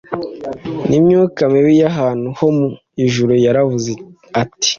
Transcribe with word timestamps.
n’imyuka 0.89 1.41
mibi 1.51 1.73
y’ahantu 1.81 2.27
ho 2.37 2.47
mu 2.57 2.67
ijuru, 3.05 3.33
yaravuze 3.45 3.91
ati,“ 4.41 4.67